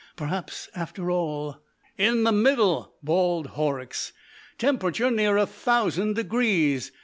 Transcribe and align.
Perhaps, 0.15 0.67
after 0.73 1.11
all.... 1.11 1.57
"In 1.95 2.23
the 2.23 2.31
middle," 2.31 2.95
bawled 3.03 3.45
Horrocks, 3.49 4.13
"temperature 4.57 5.11
near 5.11 5.37
a 5.37 5.45
thousand 5.45 6.15
degrees. 6.15 6.91